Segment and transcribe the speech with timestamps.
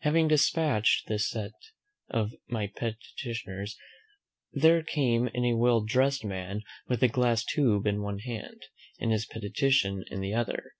[0.00, 1.52] Having despatched this set
[2.08, 3.76] of my petitioners,
[4.50, 8.62] there came in a well dressed man with a glass tube in one hand,
[8.98, 10.72] and his petition in the other.